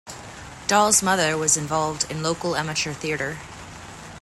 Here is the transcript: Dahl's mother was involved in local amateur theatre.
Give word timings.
Dahl's 0.67 1.03
mother 1.03 1.37
was 1.37 1.55
involved 1.55 2.09
in 2.09 2.23
local 2.23 2.55
amateur 2.55 2.91
theatre. 2.91 3.37